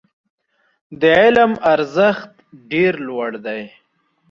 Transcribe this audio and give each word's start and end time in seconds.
د 0.99 1.01
علم 1.21 1.51
ارزښت 1.73 2.29
ډېر 2.71 2.93
لوړ 3.07 3.31
دی. 3.45 3.61